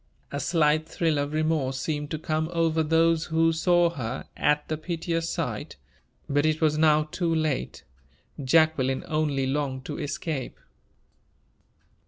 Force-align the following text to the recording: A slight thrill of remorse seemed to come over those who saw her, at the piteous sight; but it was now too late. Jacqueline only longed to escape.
A 0.31 0.39
slight 0.39 0.89
thrill 0.89 1.19
of 1.19 1.31
remorse 1.31 1.79
seemed 1.79 2.09
to 2.09 2.17
come 2.17 2.49
over 2.51 2.81
those 2.81 3.25
who 3.25 3.53
saw 3.53 3.91
her, 3.91 4.25
at 4.35 4.67
the 4.67 4.75
piteous 4.75 5.29
sight; 5.29 5.75
but 6.27 6.43
it 6.43 6.59
was 6.59 6.75
now 6.75 7.03
too 7.03 7.31
late. 7.35 7.83
Jacqueline 8.43 9.03
only 9.07 9.45
longed 9.45 9.85
to 9.85 9.99
escape. 9.99 10.59